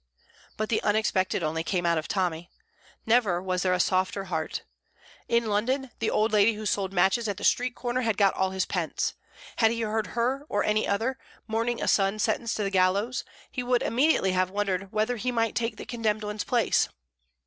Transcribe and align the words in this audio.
But 0.57 0.69
the 0.69 0.81
unexpected 0.81 1.43
only 1.43 1.63
came 1.63 1.85
out 1.85 1.99
of 1.99 2.07
Tommy. 2.07 2.49
Never 3.05 3.39
was 3.39 3.61
there 3.61 3.71
a 3.71 3.79
softer 3.79 4.23
heart. 4.23 4.63
In 5.27 5.45
London 5.45 5.91
the 5.99 6.09
old 6.09 6.31
lady 6.31 6.53
who 6.53 6.65
sold 6.65 6.91
matches 6.91 7.27
at 7.27 7.37
the 7.37 7.43
street 7.43 7.75
corner 7.75 8.01
had 8.01 8.17
got 8.17 8.33
all 8.33 8.49
his 8.49 8.65
pence; 8.65 9.13
had 9.57 9.69
he 9.69 9.81
heard 9.81 10.07
her, 10.17 10.43
or 10.49 10.63
any 10.63 10.87
other, 10.87 11.19
mourning 11.45 11.79
a 11.83 11.87
son 11.87 12.17
sentenced 12.17 12.57
to 12.57 12.63
the 12.63 12.71
gallows, 12.71 13.23
he 13.51 13.61
would 13.61 13.83
immediately 13.83 14.31
have 14.31 14.49
wondered 14.49 14.91
whether 14.91 15.17
he 15.17 15.31
might 15.31 15.53
take 15.53 15.77
the 15.77 15.85
condemned 15.85 16.23
one's 16.23 16.45
place. 16.45 16.89